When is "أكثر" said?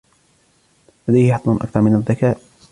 1.49-1.81